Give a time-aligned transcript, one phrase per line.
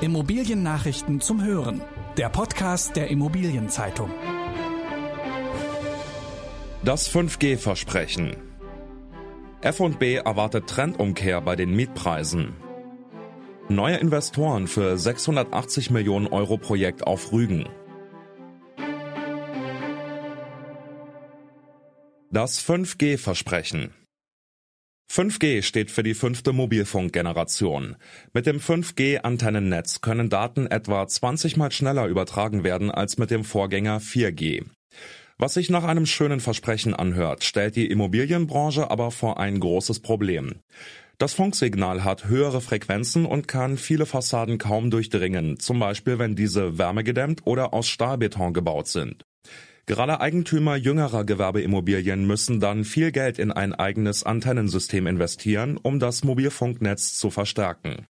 [0.00, 1.80] Immobiliennachrichten zum Hören.
[2.16, 4.10] Der Podcast der Immobilienzeitung.
[6.84, 8.36] Das 5G-Versprechen.
[9.60, 12.54] F&B erwartet Trendumkehr bei den Mietpreisen.
[13.68, 17.68] Neue Investoren für 680 Millionen Euro Projekt auf Rügen.
[22.30, 23.94] Das 5G-Versprechen.
[25.10, 27.96] 5G steht für die fünfte Mobilfunkgeneration.
[28.32, 34.00] Mit dem 5G-Antennennetz können Daten etwa 20 mal schneller übertragen werden als mit dem Vorgänger
[34.00, 34.64] 4G.
[35.38, 40.60] Was sich nach einem schönen Versprechen anhört, stellt die Immobilienbranche aber vor ein großes Problem.
[41.18, 46.76] Das Funksignal hat höhere Frequenzen und kann viele Fassaden kaum durchdringen, zum Beispiel wenn diese
[46.76, 49.24] wärmegedämmt oder aus Stahlbeton gebaut sind.
[49.86, 56.24] Gerade Eigentümer jüngerer Gewerbeimmobilien müssen dann viel Geld in ein eigenes Antennensystem investieren, um das
[56.24, 58.06] Mobilfunknetz zu verstärken.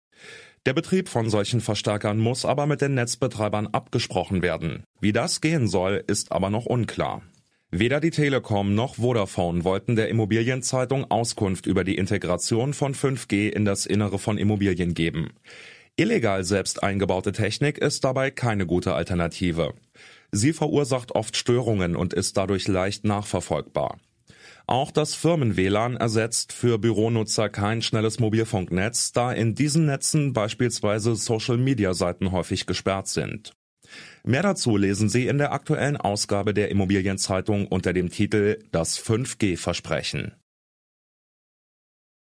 [0.65, 4.83] Der Betrieb von solchen Verstärkern muss aber mit den Netzbetreibern abgesprochen werden.
[4.99, 7.21] Wie das gehen soll, ist aber noch unklar.
[7.71, 13.63] Weder die Telekom noch Vodafone wollten der Immobilienzeitung Auskunft über die Integration von 5G in
[13.63, 15.29] das Innere von Immobilien geben.
[15.95, 19.75] Illegal selbst eingebaute Technik ist dabei keine gute Alternative.
[20.31, 23.97] Sie verursacht oft Störungen und ist dadurch leicht nachverfolgbar.
[24.67, 32.31] Auch das Firmen-WLAN ersetzt für Büronutzer kein schnelles Mobilfunknetz, da in diesen Netzen beispielsweise Social-Media-Seiten
[32.31, 33.53] häufig gesperrt sind.
[34.23, 40.35] Mehr dazu lesen Sie in der aktuellen Ausgabe der Immobilienzeitung unter dem Titel Das 5G-Versprechen.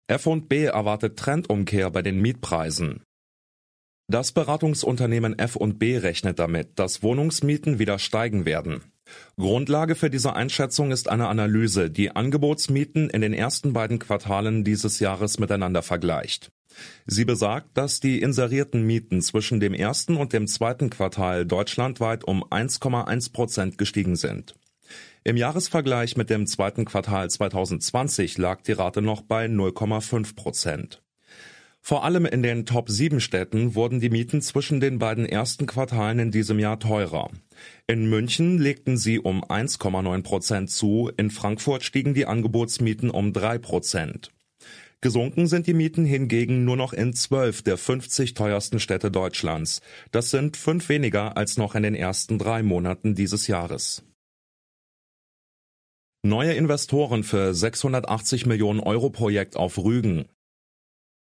[0.08, 3.04] F&B erwartet Trendumkehr bei den Mietpreisen.
[4.12, 8.82] Das Beratungsunternehmen F&B rechnet damit, dass Wohnungsmieten wieder steigen werden.
[9.38, 15.00] Grundlage für diese Einschätzung ist eine Analyse, die Angebotsmieten in den ersten beiden Quartalen dieses
[15.00, 16.52] Jahres miteinander vergleicht.
[17.06, 22.44] Sie besagt, dass die inserierten Mieten zwischen dem ersten und dem zweiten Quartal deutschlandweit um
[22.44, 24.56] 1,1 Prozent gestiegen sind.
[25.24, 31.02] Im Jahresvergleich mit dem zweiten Quartal 2020 lag die Rate noch bei 0,5 Prozent.
[31.84, 36.20] Vor allem in den Top 7 Städten wurden die Mieten zwischen den beiden ersten Quartalen
[36.20, 37.32] in diesem Jahr teurer.
[37.88, 43.58] In München legten sie um 1,9 Prozent zu, in Frankfurt stiegen die Angebotsmieten um 3
[43.58, 44.32] Prozent.
[45.02, 49.82] Gesunken sind die Mieten hingegen nur noch in zwölf der 50 teuersten Städte Deutschlands.
[50.12, 54.04] Das sind fünf weniger als noch in den ersten drei Monaten dieses Jahres.
[56.24, 60.26] Neue Investoren für 680 Millionen Euro Projekt auf Rügen.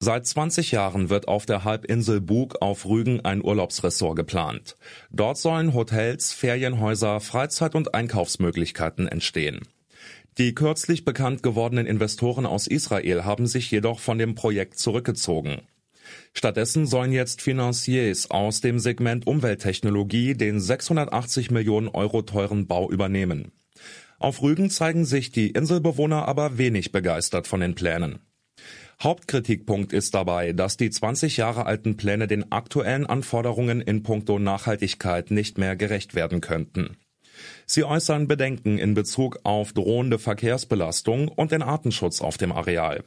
[0.00, 4.76] Seit 20 Jahren wird auf der Halbinsel Bug auf Rügen ein Urlaubsressort geplant.
[5.10, 9.62] Dort sollen Hotels, Ferienhäuser, Freizeit- und Einkaufsmöglichkeiten entstehen.
[10.38, 15.62] Die kürzlich bekannt gewordenen Investoren aus Israel haben sich jedoch von dem Projekt zurückgezogen.
[16.32, 23.50] Stattdessen sollen jetzt Financiers aus dem Segment Umwelttechnologie den 680 Millionen Euro teuren Bau übernehmen.
[24.20, 28.20] Auf Rügen zeigen sich die Inselbewohner aber wenig begeistert von den Plänen.
[29.00, 35.30] Hauptkritikpunkt ist dabei, dass die 20 Jahre alten Pläne den aktuellen Anforderungen in puncto Nachhaltigkeit
[35.30, 36.96] nicht mehr gerecht werden könnten.
[37.64, 43.04] Sie äußern Bedenken in Bezug auf drohende Verkehrsbelastung und den Artenschutz auf dem Areal.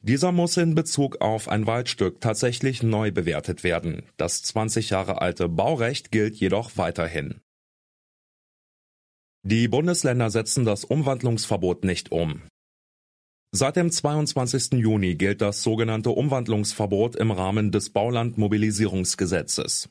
[0.00, 4.04] Dieser muss in Bezug auf ein Waldstück tatsächlich neu bewertet werden.
[4.16, 7.40] Das 20 Jahre alte Baurecht gilt jedoch weiterhin.
[9.42, 12.42] Die Bundesländer setzen das Umwandlungsverbot nicht um.
[13.58, 14.74] Seit dem 22.
[14.74, 19.88] Juni gilt das sogenannte Umwandlungsverbot im Rahmen des Baulandmobilisierungsgesetzes.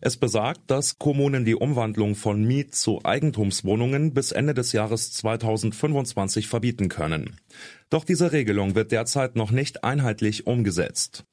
[0.00, 6.48] Es besagt, dass Kommunen die Umwandlung von Miet- zu Eigentumswohnungen bis Ende des Jahres 2025
[6.48, 7.36] verbieten können.
[7.88, 11.24] Doch diese Regelung wird derzeit noch nicht einheitlich umgesetzt.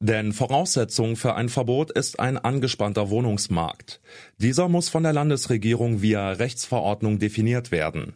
[0.00, 4.00] Denn Voraussetzung für ein Verbot ist ein angespannter Wohnungsmarkt.
[4.38, 8.14] Dieser muss von der Landesregierung via Rechtsverordnung definiert werden.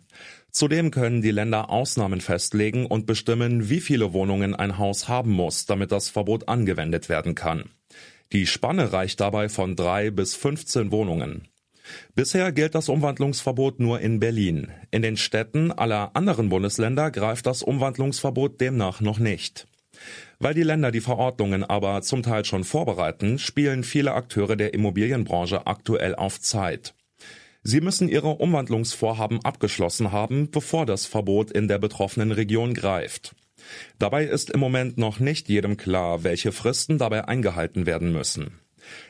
[0.54, 5.66] Zudem können die Länder Ausnahmen festlegen und bestimmen, wie viele Wohnungen ein Haus haben muss,
[5.66, 7.64] damit das Verbot angewendet werden kann.
[8.32, 11.48] Die Spanne reicht dabei von drei bis 15 Wohnungen.
[12.14, 14.68] Bisher gilt das Umwandlungsverbot nur in Berlin.
[14.92, 19.66] In den Städten aller anderen Bundesländer greift das Umwandlungsverbot demnach noch nicht.
[20.38, 25.66] Weil die Länder die Verordnungen aber zum Teil schon vorbereiten, spielen viele Akteure der Immobilienbranche
[25.66, 26.94] aktuell auf Zeit.
[27.66, 33.34] Sie müssen ihre Umwandlungsvorhaben abgeschlossen haben, bevor das Verbot in der betroffenen Region greift.
[33.98, 38.60] Dabei ist im Moment noch nicht jedem klar, welche Fristen dabei eingehalten werden müssen.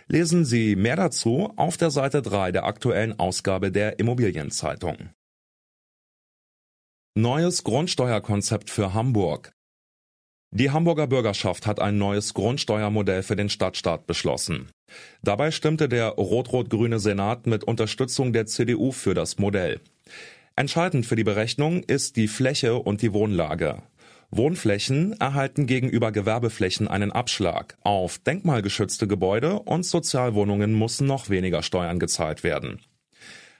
[0.07, 5.11] Lesen Sie mehr dazu auf der Seite 3 der aktuellen Ausgabe der Immobilienzeitung.
[7.17, 9.53] Neues Grundsteuerkonzept für Hamburg.
[10.57, 14.69] Die Hamburger Bürgerschaft hat ein neues Grundsteuermodell für den Stadtstaat beschlossen.
[15.21, 19.81] Dabei stimmte der rot-rot-grüne Senat mit Unterstützung der CDU für das Modell.
[20.55, 23.83] Entscheidend für die Berechnung ist die Fläche und die Wohnlage.
[24.31, 27.77] Wohnflächen erhalten gegenüber Gewerbeflächen einen Abschlag.
[27.81, 32.81] Auf denkmalgeschützte Gebäude und Sozialwohnungen müssen noch weniger Steuern gezahlt werden.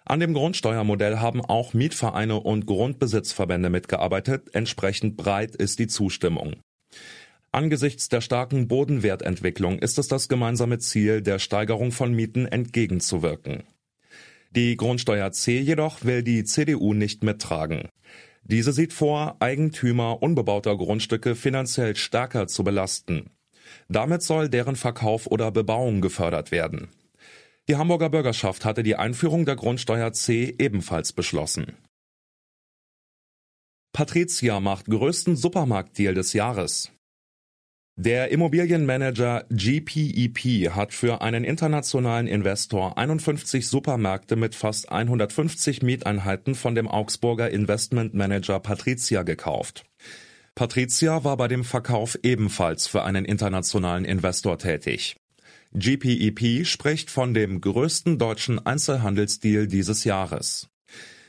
[0.05, 4.55] An dem Grundsteuermodell haben auch Mietvereine und Grundbesitzverbände mitgearbeitet.
[4.55, 6.55] Entsprechend breit ist die Zustimmung.
[7.55, 13.63] Angesichts der starken Bodenwertentwicklung ist es das gemeinsame Ziel, der Steigerung von Mieten entgegenzuwirken.
[14.51, 17.91] Die Grundsteuer C jedoch will die CDU nicht mittragen.
[18.43, 23.31] Diese sieht vor, Eigentümer unbebauter Grundstücke finanziell stärker zu belasten.
[23.89, 26.89] Damit soll deren Verkauf oder Bebauung gefördert werden.
[27.69, 31.77] Die Hamburger Bürgerschaft hatte die Einführung der Grundsteuer C ebenfalls beschlossen.
[33.93, 36.91] Patricia macht größten Supermarktdeal des Jahres.
[37.97, 46.75] Der Immobilienmanager GPEP hat für einen internationalen Investor 51 Supermärkte mit fast 150 Mieteinheiten von
[46.75, 49.85] dem Augsburger Investmentmanager Patricia gekauft.
[50.57, 55.17] Patricia war bei dem Verkauf ebenfalls für einen internationalen Investor tätig.
[55.73, 60.69] GPEP spricht von dem größten deutschen Einzelhandelsdeal dieses Jahres.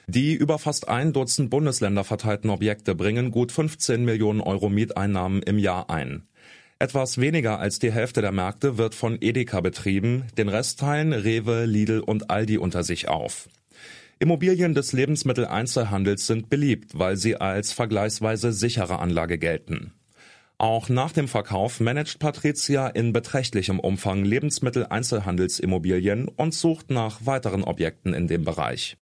[0.08, 5.60] Die über fast ein Dutzend Bundesländer verteilten Objekte bringen gut 15 Millionen Euro Mieteinnahmen im
[5.60, 6.28] Jahr ein.
[6.78, 11.66] Etwas weniger als die Hälfte der Märkte wird von Edeka betrieben, den Rest teilen Rewe,
[11.66, 13.48] Lidl und Aldi unter sich auf.
[14.20, 19.94] Immobilien des Lebensmitteleinzelhandels sind beliebt, weil sie als vergleichsweise sichere Anlage gelten.
[20.58, 28.14] Auch nach dem Verkauf managt Patricia in beträchtlichem Umfang Lebensmitteleinzelhandelsimmobilien und sucht nach weiteren Objekten
[28.14, 28.98] in dem Bereich.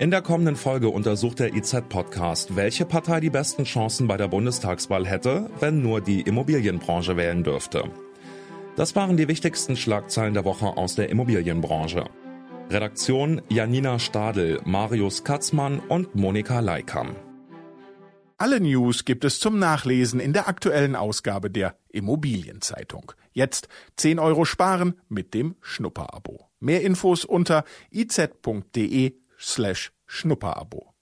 [0.00, 5.04] In der kommenden Folge untersucht der IZ-Podcast, welche Partei die besten Chancen bei der Bundestagswahl
[5.04, 7.82] hätte, wenn nur die Immobilienbranche wählen dürfte.
[8.76, 12.04] Das waren die wichtigsten Schlagzeilen der Woche aus der Immobilienbranche.
[12.70, 17.16] Redaktion Janina Stadel, Marius Katzmann und Monika Leikam.
[18.36, 23.10] Alle News gibt es zum Nachlesen in der aktuellen Ausgabe der Immobilienzeitung.
[23.32, 23.66] Jetzt
[23.96, 26.46] 10 Euro sparen mit dem Schnupperabo.
[26.60, 30.92] Mehr Infos unter iz.de slash Schnupperabo.